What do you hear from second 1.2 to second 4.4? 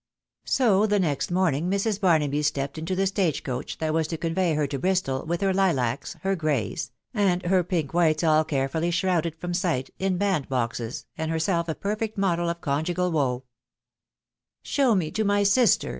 morning Mrs. Barnaby stepped into the stage coach that was to